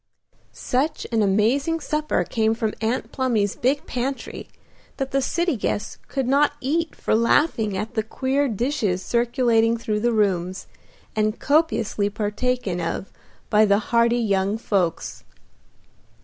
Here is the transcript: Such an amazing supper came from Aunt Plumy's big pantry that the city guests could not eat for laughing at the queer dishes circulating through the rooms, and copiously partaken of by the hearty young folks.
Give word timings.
Such 0.51 1.05
an 1.11 1.21
amazing 1.21 1.79
supper 1.79 2.23
came 2.23 2.55
from 2.55 2.73
Aunt 2.81 3.11
Plumy's 3.11 3.55
big 3.55 3.85
pantry 3.85 4.49
that 4.97 5.11
the 5.11 5.21
city 5.21 5.55
guests 5.55 5.99
could 6.07 6.27
not 6.27 6.53
eat 6.59 6.95
for 6.95 7.13
laughing 7.13 7.77
at 7.77 7.93
the 7.93 8.01
queer 8.01 8.47
dishes 8.47 9.05
circulating 9.05 9.77
through 9.77 9.99
the 9.99 10.11
rooms, 10.11 10.65
and 11.15 11.39
copiously 11.39 12.09
partaken 12.09 12.81
of 12.81 13.11
by 13.51 13.63
the 13.63 13.77
hearty 13.93 14.17
young 14.17 14.57
folks. 14.57 15.23